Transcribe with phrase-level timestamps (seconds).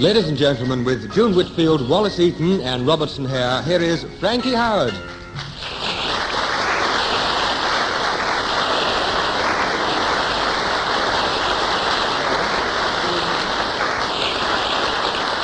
[0.00, 4.92] Ladies and gentlemen, with June Whitfield, Wallace Eaton, and Robertson Hare, here is Frankie Howerd.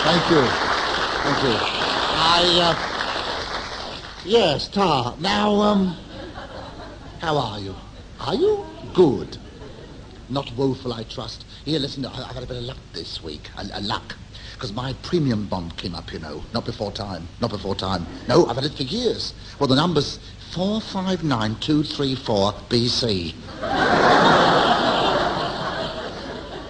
[0.04, 0.44] Thank you.
[1.24, 1.56] Thank you.
[2.16, 5.16] I, uh, yes, Tar.
[5.18, 5.96] Now, um,
[7.18, 7.74] how are you?
[8.20, 8.64] Are you?
[8.94, 9.36] Good.
[10.28, 11.44] Not woeful, I trust.
[11.64, 13.50] Here, listen, I've had a bit of luck this week.
[13.58, 14.14] A, a luck.
[14.64, 16.42] Because my premium bond came up, you know.
[16.54, 17.28] Not before time.
[17.38, 18.06] Not before time.
[18.28, 19.34] No, I've had it for years.
[19.58, 20.18] Well, the number's
[20.52, 23.34] 459234 BC.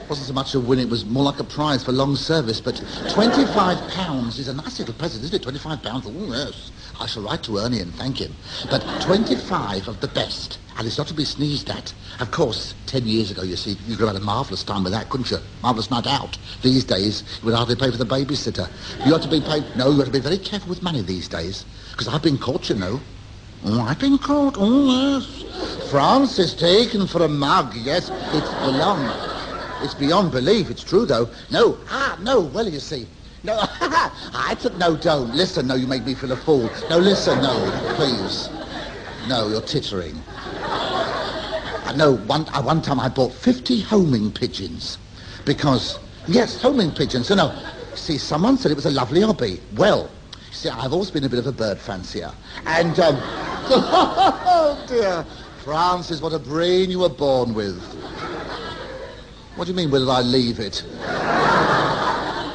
[0.08, 2.74] wasn't so much a win, it was more like a prize for long service, but
[2.74, 5.46] £25 is a nice little present, isn't it?
[5.46, 6.02] £25?
[6.06, 6.70] Oh, yes.
[7.00, 8.32] I shall write to Ernie and thank him.
[8.70, 11.92] But 25 of the best, and it's not to be sneezed at.
[12.20, 14.92] Of course, 10 years ago, you see, you could have had a marvellous time with
[14.92, 15.38] that, couldn't you?
[15.62, 16.38] Marvellous night out.
[16.62, 18.68] These days, you would hardly pay for the babysitter.
[19.06, 19.64] You have to be paid...
[19.76, 22.68] No, you have to be very careful with money these days, because I've been caught,
[22.68, 23.00] you know.
[23.66, 25.90] Oh, I've been caught, oh, yes.
[25.90, 29.33] France is taken for a mug, yes, it's belong.
[29.84, 30.70] It's beyond belief.
[30.70, 31.28] It's true, though.
[31.50, 31.76] No.
[31.90, 32.40] Ah, no.
[32.40, 33.06] Well, you see.
[33.42, 33.58] No.
[33.60, 34.74] I took...
[34.78, 35.34] No, don't.
[35.34, 35.66] Listen.
[35.66, 36.70] No, you make me feel a fool.
[36.88, 37.42] No, listen.
[37.42, 37.54] No,
[37.94, 38.48] please.
[39.28, 40.18] No, you're tittering.
[40.64, 44.96] I know one, uh, one time I bought 50 homing pigeons
[45.44, 45.98] because...
[46.26, 47.28] Yes, homing pigeons.
[47.28, 47.54] You know,
[47.94, 49.60] see, someone said it was a lovely hobby.
[49.76, 50.10] Well,
[50.50, 52.32] see, I've always been a bit of a bird fancier.
[52.64, 53.16] And, um...
[53.20, 55.26] oh, dear.
[55.62, 57.82] Francis, what a brain you were born with.
[59.56, 60.82] What do you mean, where I leave it?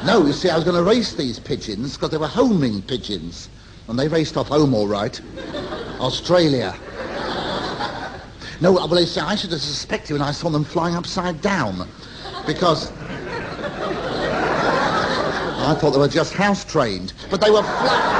[0.04, 3.48] no, you see, I was going to race these pigeons because they were homing pigeons.
[3.88, 5.18] And they raced off home all right.
[5.98, 6.74] Australia.
[8.60, 11.40] No, uh, well, they say I should have suspected when I saw them flying upside
[11.40, 11.88] down.
[12.46, 12.92] Because...
[15.62, 17.14] I thought they were just house trained.
[17.30, 18.18] But they were flat...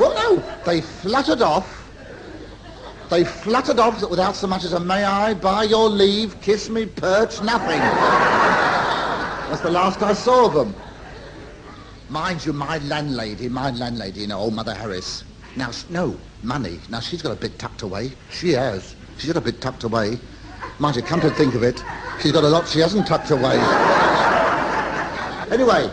[0.00, 1.81] well, no, they fluttered off
[3.12, 6.86] they fluttered off without so much as a may I, by your leave, kiss me,
[6.86, 7.78] perch, nothing.
[9.50, 10.74] That's the last I saw of them.
[12.08, 15.24] Mind you, my landlady, my landlady, you know, old Mother Harris.
[15.56, 16.80] Now, no, money.
[16.88, 18.12] Now, she's got a bit tucked away.
[18.30, 18.96] She has.
[19.18, 20.18] She's got a bit tucked away.
[20.78, 21.84] Mind you, come to think of it,
[22.22, 23.58] she's got a lot she hasn't tucked away.
[25.50, 25.90] anyway,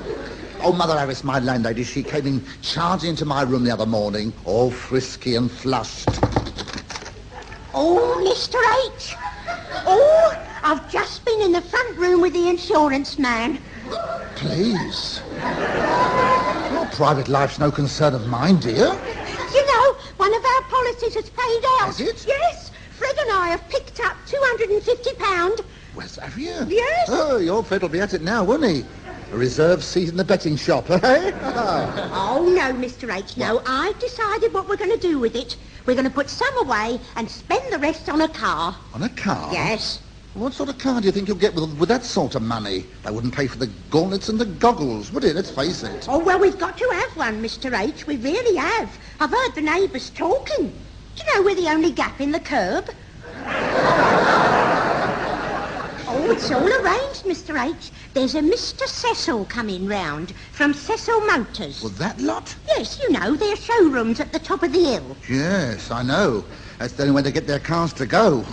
[0.61, 4.31] old Mother Harris, my landlady, she came in charging into my room the other morning,
[4.45, 6.28] all frisky and flushed.
[7.73, 8.57] Oh, Mr.
[8.95, 9.15] H.
[9.85, 13.59] Oh, I've just been in the front room with the insurance man.
[14.35, 15.21] Please.
[16.71, 18.87] Your private life's no concern of mine, dear.
[19.53, 21.87] You know, one of our policies has paid out.
[21.87, 22.25] Has it?
[22.27, 22.71] Yes.
[22.91, 25.61] Fred and I have picked up £250.
[25.93, 26.65] Where's you?
[26.67, 27.07] Yes.
[27.09, 28.83] Oh, your Fred will be at it now, won't he?
[29.31, 31.31] A reserve seat in the betting shop, eh?
[32.11, 33.15] Oh, no, Mr.
[33.15, 33.37] H.
[33.37, 35.55] No, I've decided what we're going to do with it.
[35.89, 38.77] We're going to put some away and spend the rest on a car.
[38.93, 39.51] On a car?
[39.51, 39.99] Yes.
[40.35, 42.85] What sort of car do you think you'll get with, with that sort of money?
[43.03, 45.35] They wouldn't pay for the gauntlets and the goggles, would it?
[45.35, 46.05] Let's face it.
[46.07, 47.75] Oh, well, we've got to have one, Mr.
[47.75, 48.05] H.
[48.05, 48.99] We really have.
[49.19, 50.67] I've heard the neighbours talking.
[50.67, 52.91] Do you know we're the only gap in the curb?
[56.31, 57.59] It's all arranged, Mr.
[57.59, 57.91] H.
[58.13, 58.85] There's a Mr.
[58.85, 61.81] Cecil coming round from Cecil Motors.
[61.81, 62.55] Well, that lot?
[62.67, 65.17] Yes, you know, their showrooms at the top of the hill.
[65.27, 66.45] Yes, I know.
[66.77, 68.45] That's the only way they get their cars to go.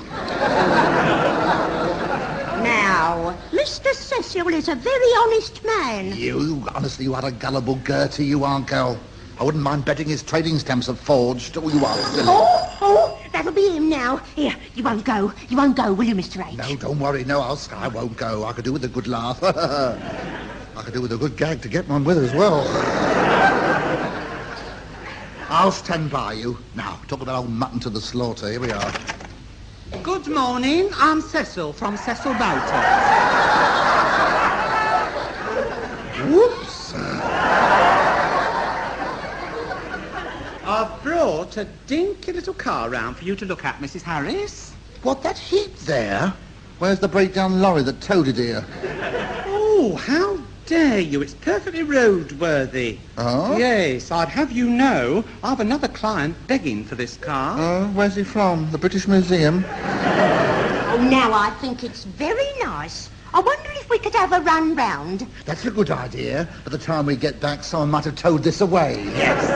[2.62, 3.92] Now, Mr.
[3.92, 6.16] Cecil is a very honest man.
[6.16, 8.98] You, honestly, you are a gullible Gertie, you are, girl.
[9.38, 11.58] I wouldn't mind betting his trading stamps are forged.
[11.58, 12.24] Oh, you are silly.
[12.26, 14.16] Oh, oh, that'll be him now.
[14.34, 15.32] Here, you won't go.
[15.48, 16.44] You won't go, will you, Mr.
[16.46, 16.56] H?
[16.56, 17.24] No, don't worry.
[17.24, 18.44] No, I'll, I won't go.
[18.44, 19.40] I could do with a good laugh.
[19.42, 22.66] I could do with a good gag to get one with as well.
[25.48, 26.58] I'll stand by you.
[26.74, 28.50] Now, talk about old mutton to the slaughter.
[28.50, 28.92] Here we are.
[30.02, 30.90] Good morning.
[30.96, 32.72] I'm Cecil from Cecil Motors.
[36.34, 36.94] Whoops.
[40.68, 44.02] I've brought a dinky little car round for you to look at, Mrs.
[44.02, 44.72] Harris.
[45.02, 46.32] What, that heap there?
[46.78, 48.64] Where's the breakdown lorry that towed it here?
[49.44, 51.22] Oh, how dare you?
[51.22, 52.98] It's perfectly roadworthy.
[53.18, 53.56] Oh?
[53.56, 57.56] Yes, I'd have you know I've another client begging for this car.
[57.58, 58.70] Oh, where's he from?
[58.70, 59.64] The British Museum?
[60.88, 63.10] Oh, now I think it's very nice.
[63.34, 65.28] I wonder if we could have a run round.
[65.44, 66.48] That's a good idea.
[66.64, 69.04] By the time we get back, someone might have towed this away.
[69.14, 69.46] Yes.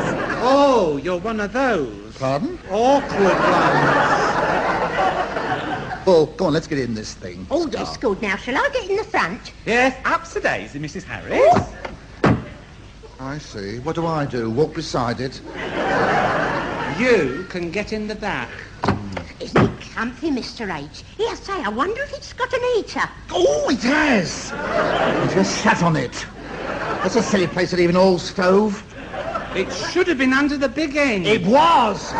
[0.40, 2.56] Oh, you're one of those Pardon?
[2.70, 4.06] awkward ones.
[6.06, 7.44] Well, go on, let's get in this thing.
[7.50, 8.00] Oh, that's ah.
[8.00, 8.22] good.
[8.22, 9.52] Now, shall I get in the front?
[9.66, 11.02] Yes, up to daisy, Mrs.
[11.02, 11.68] Harris.
[13.18, 13.80] I see.
[13.80, 14.48] What do I do?
[14.48, 15.40] Walk beside it?
[17.00, 18.50] You can get in the back.
[19.90, 20.72] Isn't comfy, Mr.
[20.72, 21.02] H?
[21.18, 23.08] Yes, say, I wonder if it's got an eater.
[23.30, 24.52] Oh, it has!
[24.52, 26.26] I just sat on it.
[27.02, 28.84] That's a silly place to leave an oil stove.
[29.54, 31.26] It should have been under the big end.
[31.26, 32.12] It was!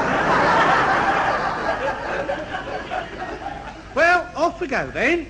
[3.95, 5.29] Well, off we go then.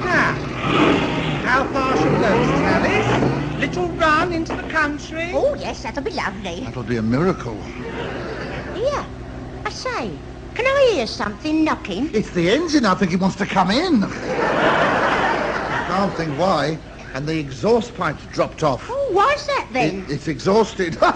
[0.00, 0.32] Now,
[1.44, 2.32] how far shall we go,
[2.88, 3.60] Mrs.
[3.60, 5.30] Little run into the country?
[5.32, 6.60] Oh, yes, that'll be lovely.
[6.60, 7.60] That'll be a miracle.
[8.74, 9.06] Here,
[9.64, 10.12] I say,
[10.54, 12.10] can I hear something knocking?
[12.14, 12.84] It's the engine.
[12.86, 14.04] I think he wants to come in.
[14.04, 16.78] I can't think why.
[17.14, 18.88] And the exhaust pipe's dropped off.
[18.90, 20.04] Oh, why's that then?
[20.04, 20.96] It- it's exhausted.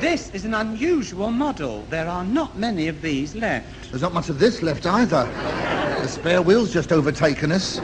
[0.00, 1.84] This is an unusual model.
[1.90, 3.90] There are not many of these left.
[3.90, 5.24] There's not much of this left either.
[5.24, 7.80] The spare wheel's just overtaken us.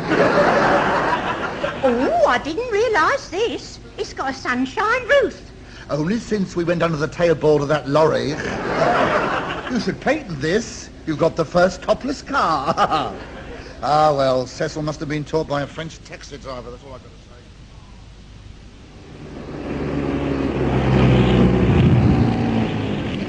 [1.87, 3.81] Oh, I didn't realise this.
[3.99, 5.51] It's got a sunshine roof.
[5.91, 8.29] Only since we went under the tailboard of that lorry.
[9.71, 10.89] you should patent this.
[11.07, 12.75] You've got the first topless car.
[13.83, 16.71] ah, well, Cecil must have been taught by a French taxi driver.
[16.71, 17.25] That's all I've got to say.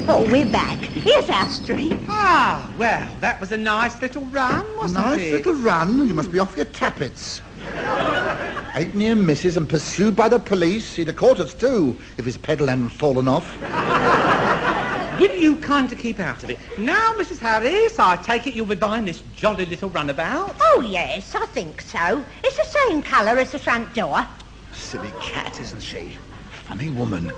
[0.08, 0.78] Oh, we're back.
[0.80, 1.98] Here's our street.
[2.08, 5.24] Ah, well, that was a nice little run, wasn't Nice it?
[5.24, 6.08] Nice little run.
[6.08, 7.42] You must be off your tappets.
[8.78, 10.96] Eight near misses and pursued by the police.
[10.96, 13.50] He'd have caught us too if his pedal hadn't fallen off.
[15.20, 16.60] Will you kind of keep out of it?
[16.78, 17.40] Now, Mrs.
[17.40, 20.58] Harris, I take it you'll be buying this jolly little runabout.
[20.60, 22.22] Oh, yes, I think so.
[22.44, 24.28] It's the same colour as the front door.
[24.74, 26.18] Silly cat, isn't she?
[26.66, 27.32] Funny woman.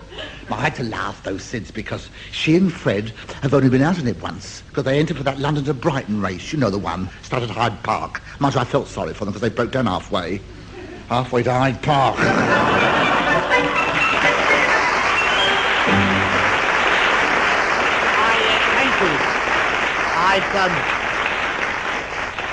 [0.50, 3.12] I had to laugh, though, Sids, because she and Fred
[3.44, 4.64] have only been out in it once.
[4.70, 6.52] Because they entered for that London to Brighton race.
[6.52, 7.10] You know the one.
[7.22, 8.24] Started Hyde Park.
[8.40, 10.42] Much I felt sorry for them because they broke down halfway.
[11.10, 12.18] Halfway to Hyde Park.
[12.20, 12.28] I
[18.76, 19.08] Thank you.
[20.20, 20.74] I've um,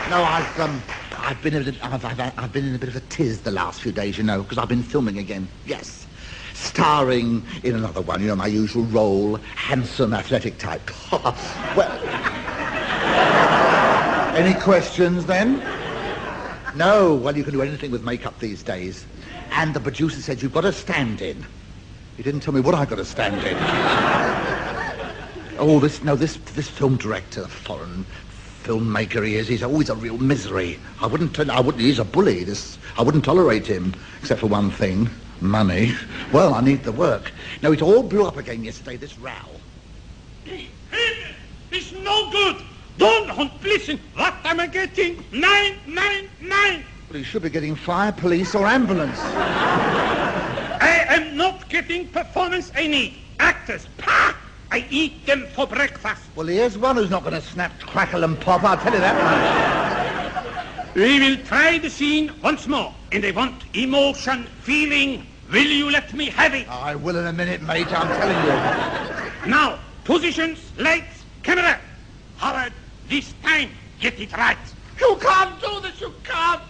[0.08, 0.80] no, I've um,
[1.18, 3.80] I've been a I've, I've, I've been in a bit of a tiz the last
[3.80, 5.48] few days, you know, because I've been filming again.
[5.66, 6.06] Yes,
[6.52, 8.20] starring in another one.
[8.20, 10.92] You know, my usual role, handsome, athletic type.
[11.12, 11.98] well,
[14.36, 15.60] any questions then?
[16.74, 17.14] No.
[17.14, 19.06] Well, you can do anything with makeup these days.
[19.52, 21.44] And the producer said you've got to stand in.
[22.16, 23.56] He didn't tell me what I've got to stand in.
[25.58, 28.04] Oh, this no, this this film director, the foreign
[28.64, 29.46] filmmaker he is.
[29.46, 30.78] He's always a real misery.
[31.00, 31.38] I wouldn't.
[31.38, 31.82] I wouldn't.
[31.82, 32.42] He's a bully.
[32.44, 35.08] This I wouldn't tolerate him, except for one thing:
[35.40, 35.94] money.
[36.32, 37.30] Well, I need the work.
[37.62, 38.96] No, it all blew up again yesterday.
[38.96, 39.32] This row.
[41.70, 42.64] It's no good.
[42.98, 43.98] Don't listen.
[44.14, 45.24] What am I getting?
[45.32, 46.84] Nine, nine, nine.
[47.08, 49.18] Well, he should be getting fire, police, or ambulance.
[49.20, 53.18] I am not getting performance I need.
[53.40, 54.34] Actors, pah!
[54.70, 56.22] I eat them for breakfast.
[56.34, 58.64] Well, here's one who's not going to snap, crackle, and pop.
[58.64, 62.92] I'll tell you that We will try the scene once more.
[63.12, 65.26] And I want emotion, feeling.
[65.52, 66.68] Will you let me have it?
[66.68, 67.86] I will in a minute, mate.
[67.92, 69.50] I'm telling you.
[69.50, 71.78] Now, positions, lights, camera.
[72.38, 72.72] Howerd,
[73.08, 73.70] this time,
[74.00, 74.58] get it right.
[75.00, 76.62] You can't do this, you can't.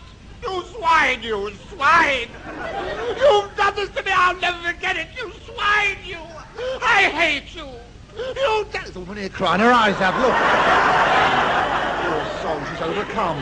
[0.42, 2.28] You swine, you swine.
[3.16, 5.08] You've done this to me, I'll never forget it.
[5.16, 6.18] You swine, you.
[6.82, 7.68] I hate you.
[8.16, 10.14] You There's a woman here crying her eyes out.
[10.20, 10.34] Look.
[12.04, 13.40] Your soul, she's overcome.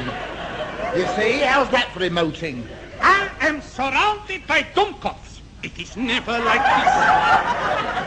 [0.97, 1.41] You see?
[1.41, 2.65] How's that for emoting?
[3.01, 5.32] I am surrounded by dummkopfs.
[5.63, 6.93] It is never like this.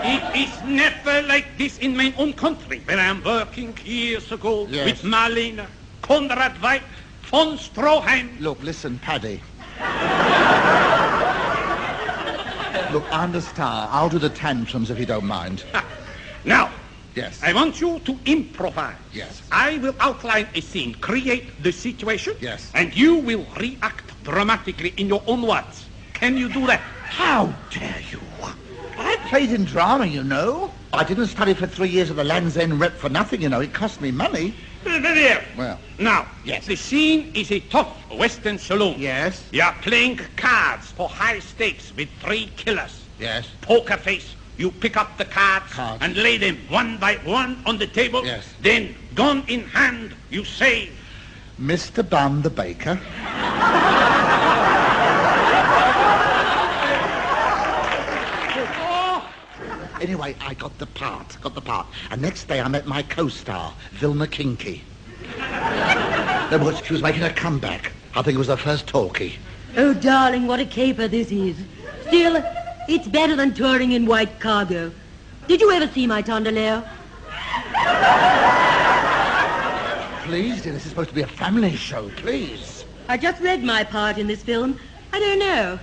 [0.05, 4.67] It is never like this in my own country, where I am working years ago
[4.69, 4.85] Yes.
[4.85, 5.65] with Marlene,
[6.01, 6.83] Conrad Veidt,
[7.23, 8.39] von Stroheim.
[8.41, 9.41] Look, listen, Paddy.
[12.91, 13.89] Look, I understand.
[13.91, 15.63] I'll do the tantrums if you don't mind.
[16.43, 16.69] Now,
[17.15, 17.39] Yes.
[17.41, 18.97] I want you to improvise.
[19.13, 19.41] Yes.
[19.49, 22.33] I will outline a scene, create the situation.
[22.41, 22.69] Yes.
[22.73, 25.85] And you will react dramatically in your own words.
[26.13, 26.81] Can you do that?
[27.09, 28.19] How dare you?
[28.97, 30.71] I played in drama, you know.
[30.93, 33.59] I didn't study for three years at the Land's End Rep for nothing, you know.
[33.61, 34.53] It cost me money.
[34.83, 35.43] There.
[35.57, 36.65] Well, Now, Yes.
[36.65, 38.95] the scene is a tough Western saloon.
[38.99, 43.01] yes, You are playing cards for high stakes with three killers.
[43.19, 43.47] yes.
[43.61, 44.35] Poker face.
[44.57, 46.01] You pick up the cards, Cards.
[46.01, 48.25] and lay them one by one on the table.
[48.25, 48.45] Yes.
[48.61, 50.89] Then, gun in hand, you say,
[51.61, 52.07] Mr.
[52.07, 52.99] Bun the baker.
[60.01, 61.87] Anyway, I, got the part, got the part.
[62.11, 64.83] And next day I met my co-star, Vilma Kinky.
[66.51, 67.91] Was, she was making a comeback.
[68.15, 69.37] I think it was her first talkie.
[69.77, 71.57] Oh, darling, what a caper this is.
[72.07, 72.43] Still,
[72.87, 74.91] it's better than touring in white cargo.
[75.47, 76.87] Did you ever see my Tondelayo?
[80.25, 82.85] Please, dear, this is supposed to be a family show, please.
[83.07, 84.79] I just read my part in this film.
[85.13, 85.79] I don't know.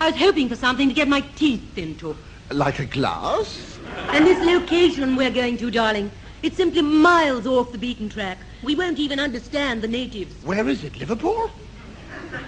[0.00, 2.16] I was hoping for something to get my teeth into.
[2.50, 3.78] Like a glass?
[4.10, 6.10] And this location we're going to, darling,
[6.42, 8.38] it's simply miles off the beaten track.
[8.62, 10.34] We won't even understand the natives.
[10.44, 11.50] Where is it, Liverpool?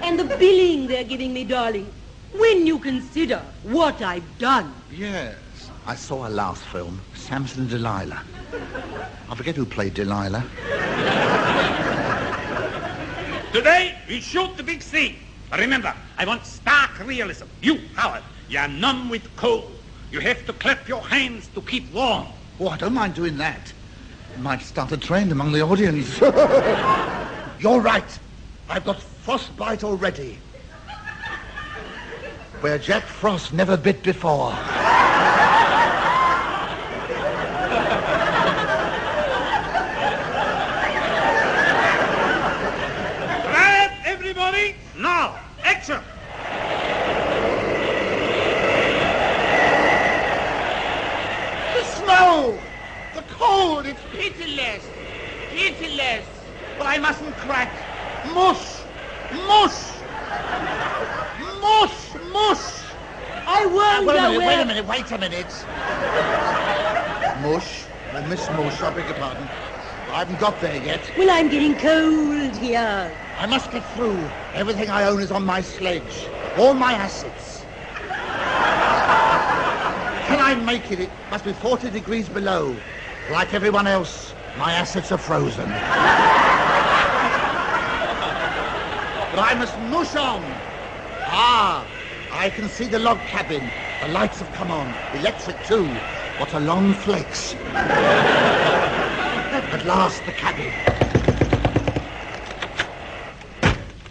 [0.03, 1.91] And the billing they're giving me, darling.
[2.33, 4.75] When you consider what I've done.
[4.91, 5.37] Yes.
[5.87, 8.23] I saw her last film, Samson and Delilah.
[9.31, 10.45] I forget who played Delilah.
[13.53, 15.17] Today, we shoot the big scene.
[15.51, 17.45] But remember, I want stark realism.
[17.61, 19.74] You, Howerd, you're numb with cold.
[20.15, 22.29] You have to clap your hands to keep warm.
[22.61, 23.73] Oh, I don't mind doing that.
[24.39, 26.21] Might start a trend among the audience.
[27.59, 28.19] You're right.
[28.69, 30.39] I've got frostbite already.
[32.61, 34.53] Where Jack Frost never bit before.
[43.51, 44.77] Grab everybody.
[44.97, 46.01] Now, action.
[51.75, 52.57] The snow!
[53.17, 53.85] The cold!
[53.85, 54.83] It's pitiless!
[55.51, 56.25] Pitiless!
[56.79, 57.71] But I mustn't crack.
[58.33, 58.81] Mush!
[59.47, 59.93] Mush!
[61.61, 62.15] Mush!
[62.33, 62.83] Mush!
[63.47, 65.53] I won't wait a minute, wait a minute, wait a minute.
[67.43, 67.85] Mush?
[68.13, 69.43] Uh, Miss Mush, I beg your pardon.
[69.43, 71.03] I haven't got there yet.
[71.19, 73.15] Well, I'm getting cold here.
[73.39, 74.19] I must get through.
[74.55, 76.29] Everything I own is on my sledge.
[76.57, 77.65] All my assets.
[80.29, 81.01] Can I make it?
[81.01, 82.75] It must be 40 degrees below.
[83.31, 85.65] Like everyone else, my assets are frozen.
[85.65, 85.79] but
[89.41, 90.43] I must mush on.
[91.27, 91.87] Ah,
[92.31, 93.71] I can see the log cabin.
[94.03, 94.95] The lights have come on.
[95.15, 95.87] Electric too.
[96.37, 97.55] What a long flex.
[99.73, 100.71] At last, the cabin.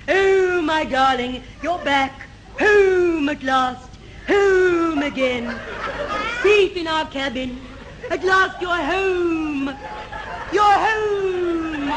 [0.08, 2.26] Oh, my darling, you're back.
[2.60, 3.92] Home at last.
[4.28, 5.60] Home again.
[6.42, 7.62] Safe in our cabin.
[8.14, 9.76] At last you're home.
[10.54, 11.88] You're home.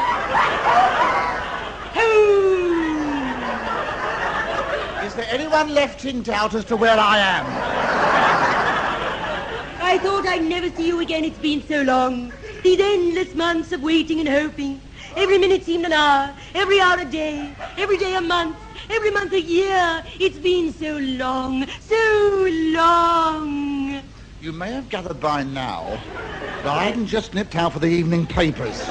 [1.93, 3.43] Home.
[5.05, 7.45] Is there anyone left in doubt as to where I am?
[9.79, 11.23] I thought I'd never see you again.
[11.23, 12.33] It's been so long.
[12.63, 14.81] These endless months of waiting and hoping.
[15.15, 16.33] Every minute seemed an hour.
[16.55, 17.53] Every hour a day.
[17.77, 18.57] Every day a month.
[18.89, 20.03] Every month a year.
[20.19, 21.67] It's been so long.
[21.79, 23.66] So long.
[24.39, 25.99] You may have gathered by now
[26.57, 28.87] that I hadn't just nipped out for the evening papers.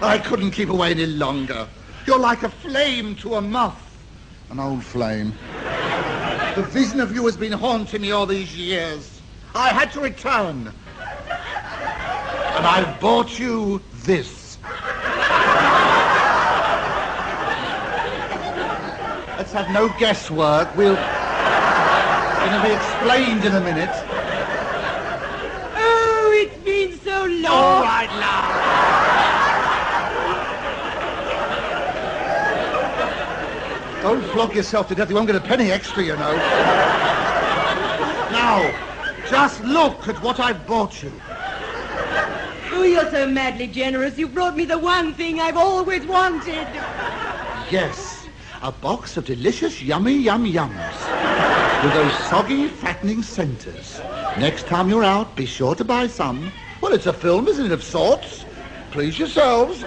[0.00, 1.66] I couldn't keep away any longer.
[2.06, 3.82] You're like a flame to a moth.
[4.50, 5.32] An old flame.
[6.54, 9.20] The vision of you has been haunting me all these years.
[9.56, 10.72] I had to return.
[11.00, 14.58] And I've bought you this.
[19.36, 20.76] Let's have no guesswork.
[20.76, 20.96] We'll...
[22.46, 23.90] It'll be explained in a minute.
[25.76, 27.52] Oh, it's been so long.
[27.52, 28.78] All right, now.
[34.02, 35.10] Don't flog yourself to death.
[35.10, 36.36] You won't get a penny extra, you know.
[38.30, 38.72] now,
[39.28, 41.12] just look at what I've bought you.
[42.70, 44.16] Oh, you're so madly generous.
[44.16, 46.68] You've brought me the one thing I've always wanted.
[47.70, 48.28] Yes,
[48.62, 54.00] a box of delicious yummy yum yums with those soggy, fattening centres.
[54.36, 56.52] Next time you're out, be sure to buy some.
[56.80, 58.44] Well, it's a film, isn't it, of sorts?
[58.90, 59.82] Please yourselves.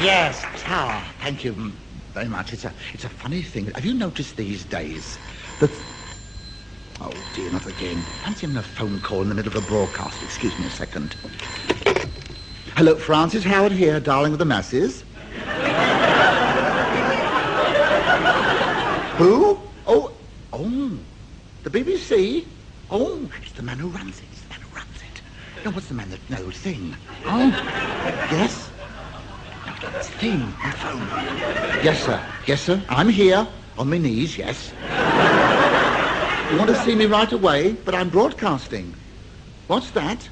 [0.00, 1.02] Yes, Tower.
[1.20, 1.72] Thank you
[2.12, 2.52] very much.
[2.52, 3.66] It's a, it's a funny thing.
[3.72, 5.18] Have you noticed these days
[5.58, 5.70] that...
[7.00, 8.00] Oh, dear, not again.
[8.24, 10.22] Fancy having a phone call in the middle of a broadcast.
[10.22, 11.16] Excuse me a second.
[12.78, 15.02] Hello, Francis Howerd here, darling of the masses.
[19.16, 19.58] Who?
[19.84, 20.12] Oh,
[20.52, 20.96] oh,
[21.64, 22.46] the BBC?
[22.88, 24.26] Oh, it's the man who runs it.
[24.30, 25.64] It's the man who runs it.
[25.64, 26.94] No, what's the man that knows thing?
[27.24, 27.48] Oh,
[28.30, 28.70] yes?
[29.66, 30.40] No, thing
[30.76, 31.00] phone.
[31.82, 32.24] Yes, sir.
[32.46, 32.80] Yes, sir.
[32.88, 33.44] I'm here
[33.76, 34.72] on my knees, yes.
[36.52, 38.94] You want to see me right away, but I'm broadcasting.
[39.66, 40.28] What's that?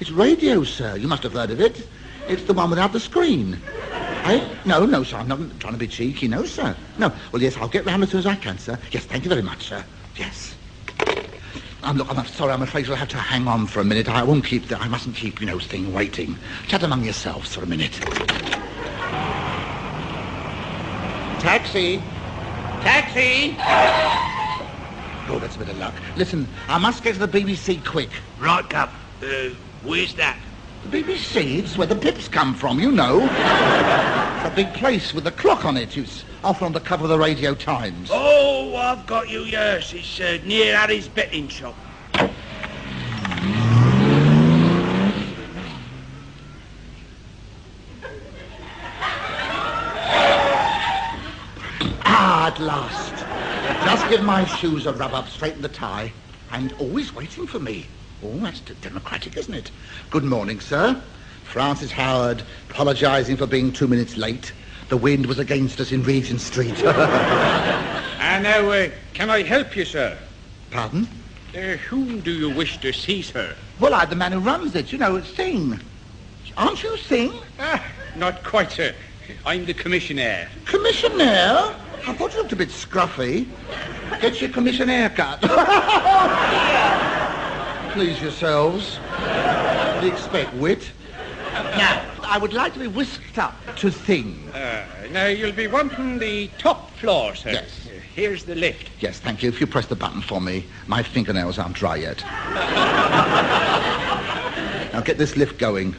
[0.00, 0.96] It's radio, sir.
[0.96, 1.86] You must have heard of it.
[2.28, 3.58] It's the one without the screen.
[3.92, 4.48] Eh?
[4.64, 5.16] No, no, sir.
[5.16, 6.28] I'm not trying to be cheeky.
[6.28, 6.76] No, sir.
[6.98, 7.12] No.
[7.32, 8.78] Well, yes, I'll get round as soon as I can, sir.
[8.92, 9.84] Yes, thank you very much, sir.
[10.16, 10.54] Yes.
[11.82, 12.52] Um, look, I'm sorry.
[12.52, 14.08] I'm afraid you'll have to hang on for a minute.
[14.08, 14.70] I won't keep.
[14.70, 16.36] I mustn't keep, you know, thing waiting.
[16.66, 17.92] Chat among yourselves for a minute.
[21.40, 21.98] Taxi!
[22.82, 23.56] Taxi!
[25.30, 25.94] Oh, that's a bit of luck.
[26.16, 28.10] Listen, I must get to the BBC quick.
[28.40, 28.90] Right, Cup.
[29.22, 29.50] Uh,
[29.82, 30.38] where's that?
[30.84, 33.20] The BBC, it's where the pips come from, you know.
[33.20, 35.96] it's a big place with a clock on it.
[35.96, 38.10] It's often on the cover of the Radio Times.
[38.12, 39.92] Oh, I've got you, yes.
[39.92, 41.74] It's uh, near Harry's betting shop.
[52.04, 53.14] Ah, at last.
[53.84, 56.12] Just give my shoes a rub up, straighten the tie,
[56.52, 57.86] and always waiting for me.
[58.22, 59.70] Oh, that's democratic, isn't it?
[60.10, 61.00] Good morning, sir.
[61.44, 64.52] Francis Howerd, apologising for being two minutes late.
[64.88, 66.82] The wind was against us in Regent Street.
[68.20, 70.16] And now, uh, can I help you, sir?
[70.70, 71.08] Pardon?
[71.56, 73.54] Uh, whom do you wish to see, sir?
[73.80, 75.80] Well, I'm the man who runs it, you know, Thing.
[76.56, 77.32] Aren't you Thing?
[77.58, 77.82] Ah,
[78.16, 78.94] not quite, sir.
[79.46, 80.46] I'm the commissioner.
[80.66, 81.74] Commissioner?
[82.06, 83.48] I thought you looked a bit scruffy.
[84.20, 85.40] Get your commissioner cut.
[87.98, 88.98] Please yourselves.
[88.98, 90.92] What you expect, wit?
[91.52, 94.48] Now, I would like to be whisked up to Thing.
[94.54, 97.50] Uh, now, you'll be wanting the top floor, sir.
[97.50, 97.88] Yes.
[98.14, 98.90] Here's the lift.
[99.00, 99.48] Yes, thank you.
[99.48, 102.18] If you press the button for me, my fingernails aren't dry yet.
[104.92, 105.96] now get this lift going.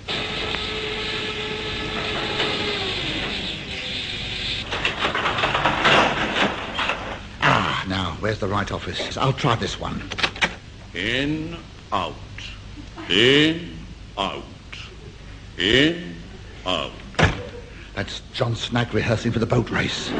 [7.41, 9.17] Ah, now, where's the right office?
[9.17, 10.09] I'll try this one.
[10.93, 11.57] In,
[11.91, 12.15] out.
[13.09, 13.77] In,
[14.17, 14.43] out.
[15.57, 16.15] In,
[16.65, 16.91] out.
[17.95, 20.09] That's John Snagge rehearsing for the boat race.
[20.13, 20.17] oh,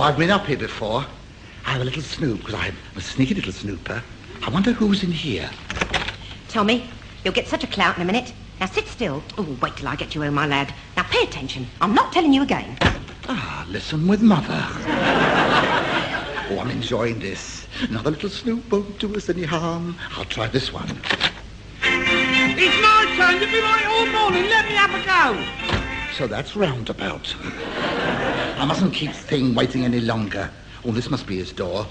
[0.00, 1.04] I've been up here before.
[1.66, 4.02] I have a little snoop, because I'm a sneaky little snooper.
[4.42, 5.50] I wonder who's in here.
[6.48, 6.88] Tommy,
[7.24, 8.32] you'll get such a clout in a minute.
[8.60, 9.22] Now sit still.
[9.38, 10.72] Oh, wait till I get you home, my lad.
[10.96, 11.66] Now pay attention.
[11.80, 12.76] I'm not telling you again.
[13.28, 15.28] Ah, listen with mother.
[16.50, 17.66] Oh, I'm enjoying this.
[17.88, 19.96] Another little snoop won't do us any harm.
[20.16, 21.00] I'll try this one.
[21.82, 23.40] It's my turn.
[23.40, 24.50] You've been on it all morning.
[24.50, 25.38] Let me have a go.
[26.14, 27.34] So that's roundabout.
[27.40, 30.50] I mustn't keep Thing waiting any longer.
[30.84, 31.86] Oh, this must be his door.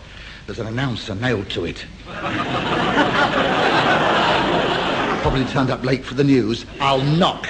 [0.46, 1.86] There's an announcer nailed to it.
[5.22, 6.66] Probably turned up late for the news.
[6.80, 7.48] I'll knock.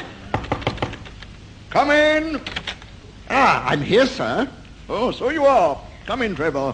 [1.70, 2.42] Come in.
[3.30, 4.50] Ah, I'm here, sir.
[4.88, 5.80] Oh, so you are.
[6.06, 6.74] Come in, Trevor.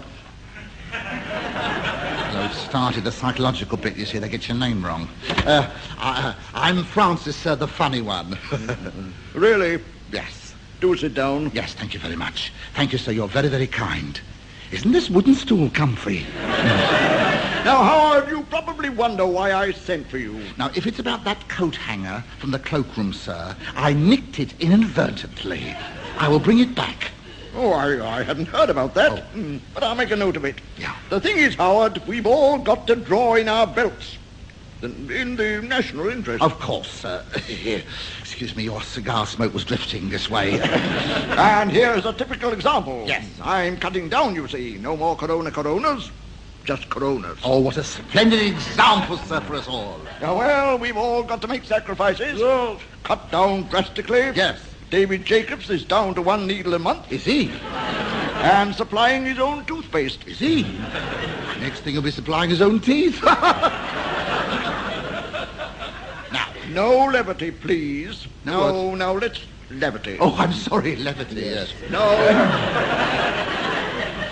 [2.76, 4.20] Started the psychological bit, you see.
[4.20, 5.08] They get your name wrong.
[5.46, 8.38] Uh, I, I'm Francis, sir, the funny one.
[9.34, 9.82] Really?
[10.12, 10.54] yes.
[10.82, 11.52] Do sit down.
[11.54, 12.52] Yes, thank you very much.
[12.74, 13.14] Thank you, sir.
[13.14, 14.20] You're very, very kind.
[14.74, 16.26] Isn't this wooden stool comfy?
[17.66, 20.40] Now, Howerd, you probably wonder why I sent for you.
[20.58, 25.74] Now, if it's about that coat hanger from the cloakroom, sir, I nicked it inadvertently.
[26.20, 27.12] I will bring it back.
[27.56, 29.12] Oh, I, I hadn't heard about that.
[29.12, 29.38] Oh.
[29.38, 30.56] Mm, But I'll make a note of it.
[30.78, 30.96] Yeah.
[31.10, 34.18] The thing is, Howerd, we've all got to draw in our belts.
[34.82, 36.44] In the national interest.
[36.44, 37.24] Of course, sir.
[37.48, 37.82] Here.
[38.20, 40.60] Excuse me, your cigar smoke was drifting this way.
[41.38, 43.04] And here's a typical example.
[43.08, 43.26] Yes.
[43.42, 44.78] I'm cutting down, you see.
[44.80, 46.12] No more Corona Coronas,
[46.66, 47.40] just Coronas.
[47.44, 50.00] oh, what a splendid example, sir, for us all.
[50.22, 52.42] Now, well, we've all got to make sacrifices.
[53.04, 54.32] Cut down drastically.
[54.36, 54.60] Yes.
[54.96, 57.52] David Jacobs is down to one needle a month Is he?
[58.40, 60.26] and supplying his own toothpaste.
[60.26, 60.64] Is he?
[61.60, 63.22] Next thing he'll be supplying his own teeth.
[66.32, 68.26] Now, no levity, please.
[68.46, 70.18] No, No, now let's levity.
[70.22, 71.74] oh, I'm sorry, levity, yes.
[71.92, 72.06] No.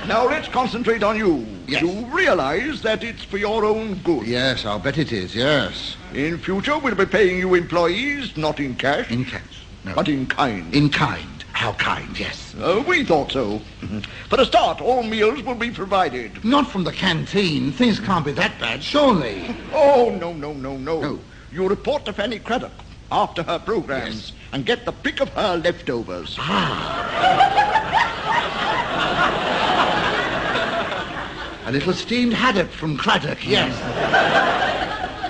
[0.08, 1.46] now let's concentrate on you.
[1.68, 1.82] Yes.
[1.82, 4.26] You realize that it's for your own good.
[4.26, 5.98] Yes, I'll bet it is, yes.
[6.14, 9.53] In future, we'll be paying you employees not in cash, In cash.
[9.86, 9.94] No.
[9.96, 10.74] but in kind.
[10.74, 11.28] In kind.
[11.54, 12.56] How kind, yes.
[12.60, 13.60] Uh, we thought so.
[14.30, 16.44] For a start, all meals will be provided.
[16.44, 17.72] Not from the canteen.
[17.72, 19.56] Things can't be that bad, surely.
[19.74, 21.00] Oh, no, no, no, no.
[21.02, 21.20] No.
[21.52, 22.72] You report to Fanny Cradock
[23.12, 24.32] after her programs Yes.
[24.54, 26.36] and get the pick of her leftovers.
[26.40, 27.20] Ah.
[31.68, 33.72] a little steamed haddock from Cradock, yes.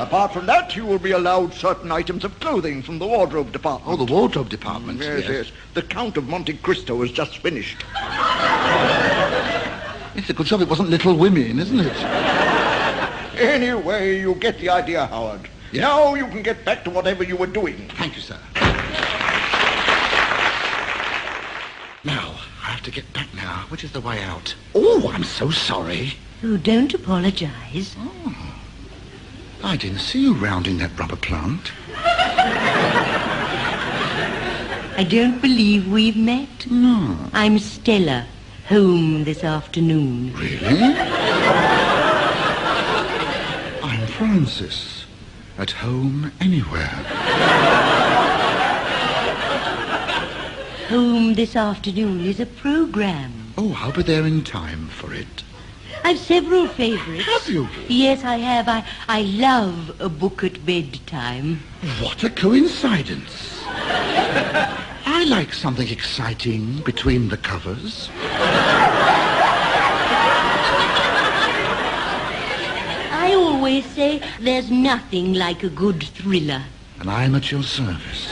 [0.03, 3.89] Apart from that, you will be allowed certain items of clothing from the wardrobe department.
[3.89, 5.51] Oh, the wardrobe department, Yes, yes.
[5.75, 7.83] The Count of Monte Cristo has just finished.
[10.15, 11.97] It's a good job it wasn't Little Women, isn't it?
[13.41, 15.47] Anyway, you get the idea, Howerd.
[15.71, 15.81] Yeah.
[15.81, 17.89] Now you can get back to whatever you were doing.
[17.97, 18.37] Thank you, sir.
[22.03, 23.65] Now, I have to get back now.
[23.69, 24.53] Which is the way out?
[24.75, 26.13] Oh, I'm so sorry.
[26.43, 27.95] Oh, don't apologize.
[27.97, 28.52] Oh.
[29.65, 31.71] I didn't see you rounding that rubber plant.
[34.95, 36.69] I don't believe we've met.
[36.69, 37.17] No.
[37.31, 38.27] I'm Stella,
[38.67, 40.33] home this afternoon.
[40.33, 40.83] Really?
[43.81, 45.05] I'm Francis.
[45.57, 46.89] At home anywhere.
[50.89, 53.53] Home this afternoon is a program.
[53.57, 55.43] Oh, I'll be there in time for it.
[56.05, 57.25] I've several favorites.
[57.25, 57.67] Have you?
[57.87, 58.67] Yes, I have.
[58.67, 61.61] I, I love a book at bedtime.
[62.01, 63.63] What a coincidence.
[63.65, 68.09] I like something exciting between the covers.
[73.11, 76.63] I always say there's nothing like a good thriller.
[76.99, 78.27] And I'm at your service.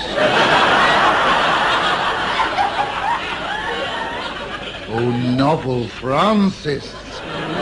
[4.89, 6.93] oh, novel Francis.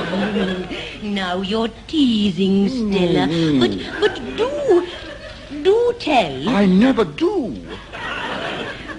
[1.03, 3.27] Now you're teasing, Stella.
[3.27, 3.59] Mm-hmm.
[3.59, 4.87] But but do
[5.63, 6.49] do tell.
[6.49, 7.55] I never do.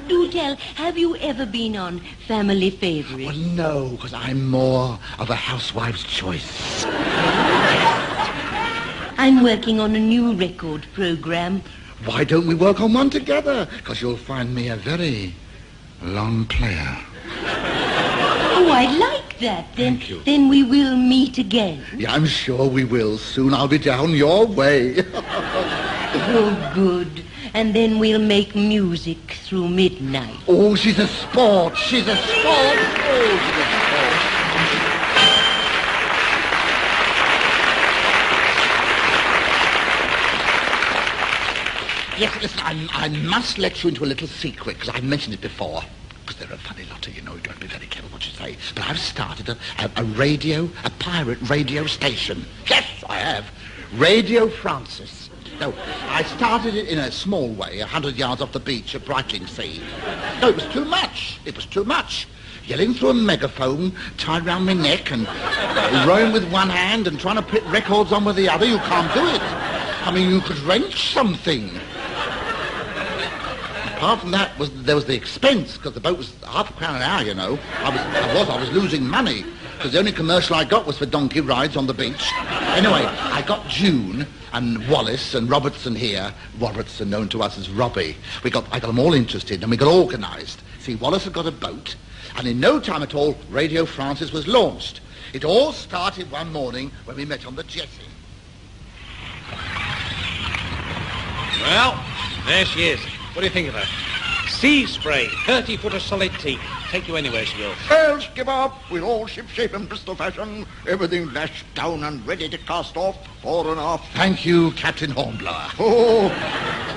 [0.08, 0.56] Do tell.
[0.76, 3.38] Have you ever been on Family Well, Favorites?
[3.38, 6.84] no, because I'm more of a housewife's choice.
[9.18, 11.62] I'm working on a new record program.
[12.04, 13.68] Why don't we work on one together?
[13.76, 15.34] Because you'll find me a very
[16.02, 16.96] long player.
[17.42, 19.66] Oh, I like that.
[19.76, 20.22] Then Thank you.
[20.24, 21.84] then we will meet again.
[21.96, 23.18] Yeah, I'm sure we will.
[23.18, 25.04] Soon I'll be down your way.
[26.12, 27.22] Oh, good.
[27.54, 30.34] And then we'll make music through midnight.
[30.48, 31.76] oh, she's a sport.
[31.76, 32.76] She's a sport.
[33.06, 35.30] Oh, she's a sport.
[42.18, 45.40] Yes, listen, I, I must let you into a little secret, because I've mentioned it
[45.40, 45.80] before.
[46.40, 48.56] They're a funny lot of you know, you don't be very careful what you say.
[48.74, 52.46] But I've started a, a, a radio, a pirate radio station.
[52.66, 53.44] Yes, I have.
[53.92, 55.28] Radio Francis.
[55.60, 55.74] No,
[56.08, 59.82] I started it in a small way, a hundred yards off the beach at Brightlingsea.
[60.40, 61.38] No, it was too much.
[61.44, 62.26] It was too much.
[62.64, 65.26] Yelling through a megaphone, tied round my neck, and
[66.08, 69.12] rowing with one hand and trying to put records on with the other, you can't
[69.12, 69.42] do it.
[70.06, 71.70] I mean, you could wrench something.
[74.00, 76.96] Apart from that, was there was the expense because the boat was half a crown
[76.96, 77.22] an hour.
[77.22, 79.44] You know, I was, I was, I was losing money
[79.76, 82.32] because the only commercial I got was for donkey rides on the beach.
[82.38, 86.32] Anyway, I got June and Wallace and Robertson here.
[86.58, 88.16] Robertson, known to us as Robbie.
[88.42, 90.62] We got, I got them all interested and we got organised.
[90.78, 91.94] See, Wallace had got a boat,
[92.38, 95.02] and in no time at all, Radio Francis was launched.
[95.34, 98.08] It all started one morning when we met on the jetty.
[101.60, 102.02] Well,
[102.46, 103.19] there she is.
[103.32, 104.48] What do you think of her?
[104.50, 106.58] Sea spray, 30 foot of solid teak.
[106.90, 107.72] Take you anywhere she will.
[107.88, 110.66] Well, skip up, we're all shipshape and Bristol fashion.
[110.88, 114.12] Everything lashed down and ready to cast off, fore and aft.
[114.14, 115.70] Thank you, Captain Hornblower.
[115.78, 116.26] Oh,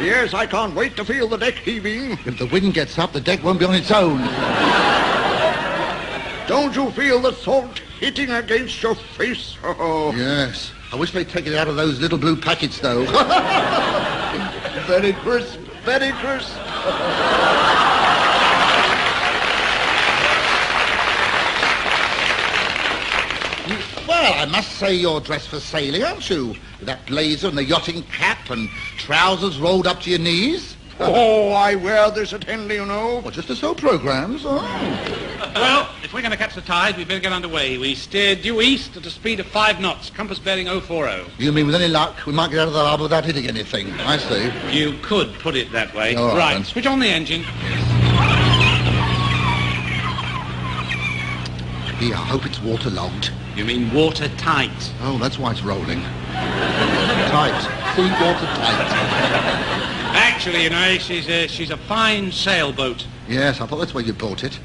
[0.01, 2.17] yes, I can't wait to feel the deck heaving.
[2.25, 4.17] If the wind gets up, the deck won't be on its own.
[6.47, 9.57] Don't you feel the salt hitting against your face?
[9.63, 10.71] Oh, Yes.
[10.91, 13.05] I wish they'd take it out of those little blue packets, though.
[14.87, 16.55] very crisp, very crisp.
[24.07, 26.55] well, I must say you're dressed for sailing, aren't you?
[26.81, 30.77] That blazer and the yachting cap and trousers rolled up to your knees.
[30.99, 33.19] Oh, I wear this at Henley, you know.
[33.19, 34.43] Well, just to sell programs.
[34.45, 35.22] Oh.
[35.55, 37.77] Well, if we're going to catch the tide, we'd better get underway.
[37.77, 41.31] We steer due east at a speed of five knots, compass bearing 040.
[41.37, 43.91] You mean with any luck, we might get out of the harbour without hitting anything?
[44.01, 44.51] I see.
[44.75, 46.15] You could put it that way.
[46.15, 47.41] All right, right, switch on the engine.
[51.99, 53.31] Gee, I hope it's waterlogged.
[53.55, 54.93] You mean watertight.
[55.01, 56.01] Oh, that's why it's rolling.
[56.01, 57.61] tight.
[57.95, 59.83] Sea water tight.
[60.15, 63.05] Actually, you know, she's a, she's a fine sailboat.
[63.29, 64.59] Yes, I thought that's where you bought it.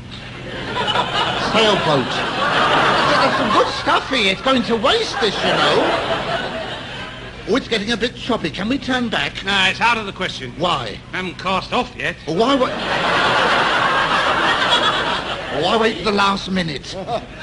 [1.52, 2.06] Sailboat.
[2.06, 4.32] Yeah, there's some good stuff here.
[4.32, 5.84] It's going to waste this, you know.
[7.50, 8.50] Oh, it's getting a bit choppy.
[8.50, 9.42] Can we turn back?
[9.44, 10.52] No, it's out of the question.
[10.58, 10.98] Why?
[11.12, 12.16] Haven't cast off yet.
[12.26, 12.72] Well, why wait?
[15.50, 16.94] Oh, why wait for the last minute?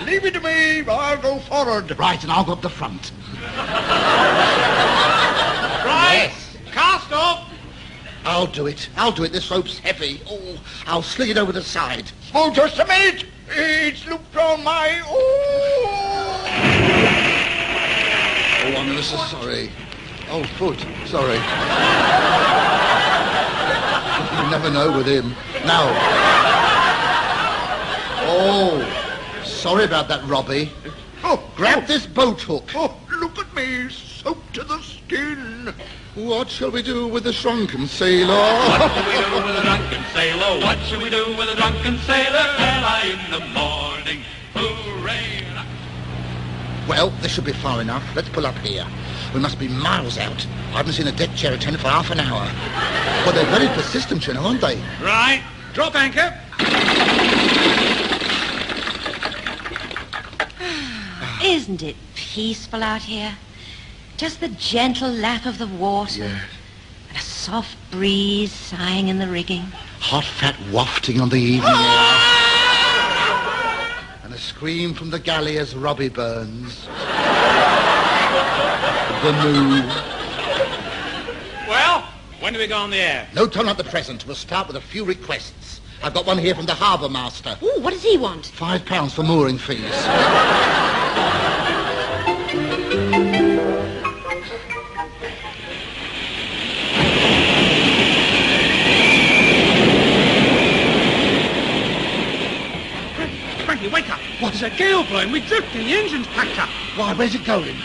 [0.06, 0.86] Leave it to me.
[0.88, 1.98] I'll go forward.
[1.98, 3.12] Right, and I'll go up the front.
[5.84, 6.32] Right,
[6.72, 7.50] cast off.
[8.26, 8.90] I'll do it.
[8.96, 9.32] I'll do it.
[9.32, 10.22] This rope's heavy.
[10.30, 12.12] Oh, I'll sling it over the side.
[12.34, 13.26] Oh, just a minute.
[13.50, 15.02] It's looped on my...
[15.06, 15.96] Oh!
[18.66, 19.70] Oh, I'm ever so sorry.
[20.30, 20.80] Oh, foot.
[21.06, 21.36] Sorry.
[24.36, 25.36] you never know with him.
[25.66, 25.92] Now.
[28.28, 28.82] Oh,
[29.44, 30.72] sorry about that, Robbie.
[31.24, 31.88] Oh, Grab oh.
[31.88, 32.72] this boat hook.
[32.74, 32.98] Oh,
[33.36, 35.74] look at me, soaked to the skin.
[36.16, 38.34] What shall we do with the shrunken sailor?
[38.34, 40.66] What shall we do with a drunken sailor?
[40.66, 42.46] What shall we do with a drunken sailor?
[42.60, 44.22] Early in the morning,
[44.54, 45.44] hooray!
[46.88, 48.04] Well, this should be far enough.
[48.16, 48.86] Let's pull up here.
[49.34, 50.46] We must be miles out.
[50.70, 52.50] I haven't seen a deck chair attendant for half an hour.
[53.26, 54.78] Well, they're very persistent, you know, aren't they?
[55.02, 55.44] Right.
[55.74, 56.34] Drop anchor.
[61.44, 61.96] Isn't it
[62.36, 63.34] peaceful out here?
[64.18, 66.26] Just the gentle lap of the water.
[66.26, 66.40] Yeah.
[67.08, 69.62] And a soft breeze sighing in the rigging.
[70.02, 72.32] Hot fat wafting on the evening air.
[74.26, 76.88] And a scream from the galley as Robbie burns.
[79.24, 79.88] the moo.
[81.70, 82.04] Well,
[82.42, 83.30] when do we go on the air?
[83.34, 84.26] No time at the present.
[84.28, 85.80] We'll start with a few requests.
[86.04, 87.56] I've got one here from the harbour master.
[87.64, 88.48] Ooh, what does he want?
[88.48, 89.80] Five pounds for mooring fees.
[104.40, 104.54] What?
[104.54, 105.32] There's a gale blowing.
[105.32, 105.86] We're drifting.
[105.86, 106.70] The engine's packed up.
[106.98, 107.78] Why, where's it going?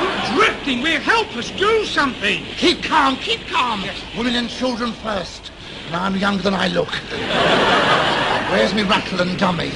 [0.00, 0.82] We're drifting.
[0.82, 1.52] We're helpless.
[1.52, 2.44] Do something.
[2.56, 3.84] Keep calm, keep calm.
[4.16, 5.52] Women and children first.
[5.86, 6.90] And I'm younger than I look.
[8.50, 9.70] Where's me rattle and dummy?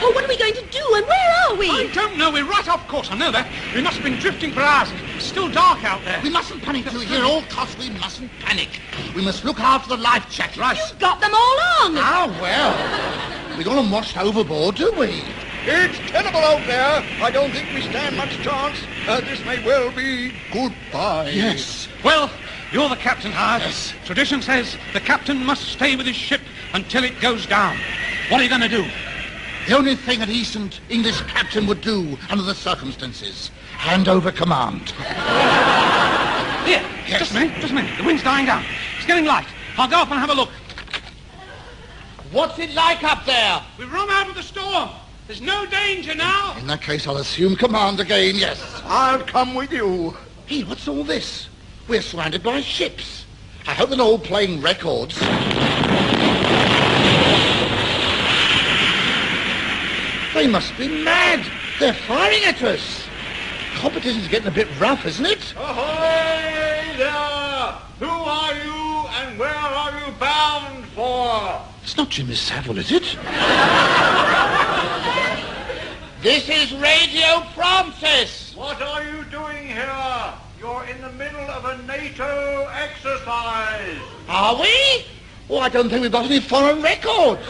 [0.00, 1.68] Oh, what are we going to do and where are we?
[1.70, 2.30] I don't know.
[2.30, 3.10] We're right off course.
[3.10, 3.46] I know that.
[3.74, 4.88] We must have been drifting for hours.
[5.22, 6.20] It's still dark out there.
[6.20, 7.18] We mustn't panic, do you hear?
[7.18, 8.80] At all costs, we mustn't panic.
[9.14, 10.56] We must look after the life jacket.
[10.58, 10.76] Right.
[10.76, 11.94] You've got them all on.
[11.96, 13.56] Ah, well.
[13.56, 15.22] We got them washed overboard, do we?
[15.64, 17.04] It's terrible out there.
[17.22, 18.76] I don't think we stand much chance.
[19.06, 21.28] Uh, this may well be goodbye.
[21.28, 21.86] Yes.
[22.02, 22.28] Well,
[22.72, 23.60] you're the captain, Howerd.
[23.60, 23.94] Yes.
[24.04, 26.40] Tradition says the captain must stay with his ship
[26.74, 27.76] until it goes down.
[28.28, 28.84] What are you going to do?
[29.66, 33.50] The only thing a decent English captain would do under the circumstances.
[33.76, 34.90] Hand over command.
[36.66, 37.20] Here, yes.
[37.20, 37.96] just a minute, just a minute.
[37.96, 38.64] The wind's dying down.
[38.96, 39.46] It's getting light.
[39.78, 40.50] I'll go up and have a look.
[42.32, 43.62] What's it like up there?
[43.78, 44.90] We've run out of the storm.
[45.26, 46.56] There's no danger now.
[46.58, 48.60] In that case, I'll assume command again, yes.
[48.84, 50.16] I'll come with you.
[50.46, 51.48] Hey, what's all this?
[51.86, 53.26] We're surrounded by ships.
[53.66, 55.18] I hope they're not all playing records.
[60.42, 61.46] They must be mad.
[61.78, 63.06] They're firing at us.
[63.76, 65.54] Competition's getting a bit rough, isn't it?
[65.56, 67.78] Ahoy there!
[68.00, 71.62] Who are you and where are you bound for?
[71.84, 73.16] It's not Jimmy Savile, is it?
[76.22, 78.54] This is Radio Francis.
[78.56, 80.34] What are you doing here?
[80.58, 84.00] You're in the middle of a NATO exercise.
[84.28, 85.04] Are we?
[85.50, 87.42] Oh, I don't think we've got any foreign records.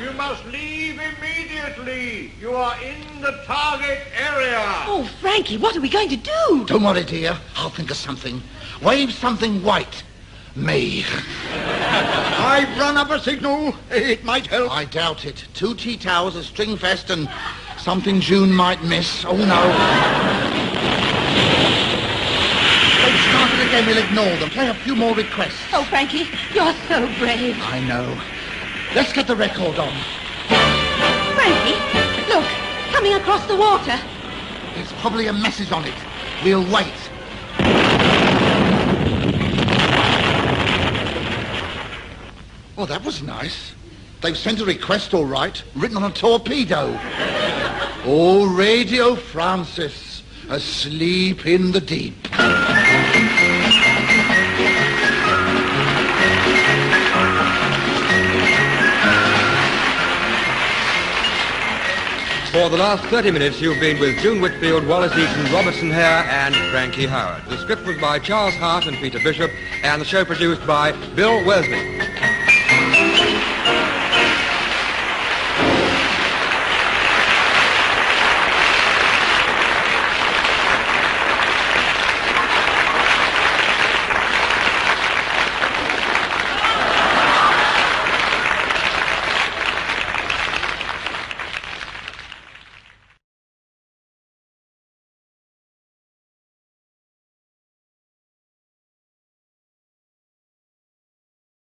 [0.00, 2.30] You must leave immediately.
[2.40, 4.62] You are in the target area.
[4.86, 6.64] Oh, Frankie, what are we going to do?
[6.66, 7.36] Don't worry, dear.
[7.56, 8.40] I'll think of something.
[8.80, 10.04] Wave something white.
[10.54, 11.04] Me.
[11.52, 13.74] I've run up a signal.
[13.90, 14.70] It might help.
[14.70, 15.44] I doubt it.
[15.52, 17.28] Two tea towers, a string vest, and
[17.76, 19.24] something June might miss.
[19.24, 19.62] Oh, no.
[23.02, 23.84] They've started again.
[23.84, 24.50] We'll ignore them.
[24.50, 25.58] Play a few more requests.
[25.72, 27.56] Oh, Frankie, you're so brave.
[27.62, 28.16] I know.
[28.94, 29.92] Let's get the record on.
[31.34, 31.78] Frankie,
[32.28, 32.44] look,
[32.90, 33.98] coming across the water.
[34.74, 35.94] There's probably a message on it.
[36.42, 36.94] We'll wait.
[42.76, 43.74] Well, that was nice.
[44.22, 46.98] They've sent a request all right, written on a torpedo.
[48.10, 52.28] Oh, Radio Francis, asleep in the deep.
[62.52, 66.56] For the last 30 minutes, you've been with June Whitfield, Wallace Eaton, Robertson Hare, and
[66.70, 67.46] Frankie Howerd.
[67.46, 69.50] The script was by Charles Hart and Peter Bishop,
[69.82, 72.17] and the show produced by Bill Wesley.